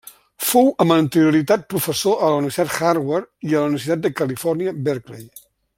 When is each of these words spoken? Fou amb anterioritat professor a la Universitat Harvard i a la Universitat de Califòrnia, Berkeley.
Fou 0.51 0.69
amb 0.85 0.93
anterioritat 0.95 1.67
professor 1.73 2.23
a 2.23 2.31
la 2.35 2.39
Universitat 2.45 2.79
Harvard 2.87 3.29
i 3.49 3.53
a 3.53 3.61
la 3.61 3.71
Universitat 3.73 4.05
de 4.07 4.13
Califòrnia, 4.23 4.75
Berkeley. 4.89 5.29